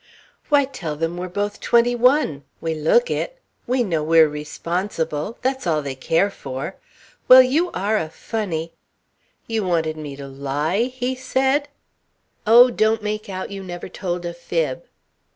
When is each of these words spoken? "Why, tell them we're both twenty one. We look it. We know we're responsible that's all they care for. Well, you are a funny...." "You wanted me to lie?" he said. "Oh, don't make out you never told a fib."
"Why, 0.49 0.65
tell 0.65 0.95
them 0.95 1.15
we're 1.15 1.29
both 1.29 1.59
twenty 1.59 1.93
one. 1.93 2.43
We 2.59 2.73
look 2.73 3.11
it. 3.11 3.37
We 3.67 3.83
know 3.83 4.01
we're 4.03 4.27
responsible 4.27 5.37
that's 5.43 5.67
all 5.67 5.83
they 5.83 5.93
care 5.93 6.31
for. 6.31 6.77
Well, 7.27 7.43
you 7.43 7.69
are 7.73 7.97
a 7.99 8.09
funny...." 8.09 8.73
"You 9.45 9.63
wanted 9.63 9.97
me 9.97 10.15
to 10.15 10.27
lie?" 10.27 10.85
he 10.85 11.13
said. 11.13 11.67
"Oh, 12.47 12.71
don't 12.71 13.03
make 13.03 13.29
out 13.29 13.51
you 13.51 13.61
never 13.61 13.89
told 13.89 14.25
a 14.25 14.33
fib." 14.33 14.85